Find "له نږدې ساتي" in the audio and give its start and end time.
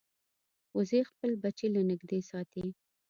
1.75-2.65